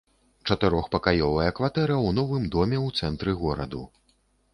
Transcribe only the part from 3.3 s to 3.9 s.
гораду.